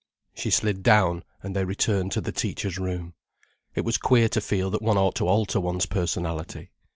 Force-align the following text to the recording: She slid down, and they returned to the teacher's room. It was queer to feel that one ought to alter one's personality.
She 0.33 0.49
slid 0.49 0.81
down, 0.81 1.23
and 1.43 1.55
they 1.55 1.63
returned 1.63 2.11
to 2.13 2.21
the 2.21 2.31
teacher's 2.31 2.79
room. 2.79 3.13
It 3.75 3.85
was 3.85 3.99
queer 3.99 4.29
to 4.29 4.41
feel 4.41 4.71
that 4.71 4.81
one 4.81 4.97
ought 4.97 5.13
to 5.17 5.27
alter 5.27 5.59
one's 5.59 5.85
personality. 5.85 6.71